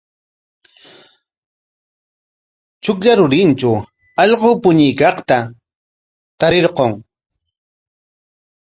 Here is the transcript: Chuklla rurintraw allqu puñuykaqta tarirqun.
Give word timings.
Chuklla 2.83 3.13
rurintraw 3.19 3.77
allqu 4.23 4.49
puñuykaqta 4.61 5.37
tarirqun. 6.39 6.91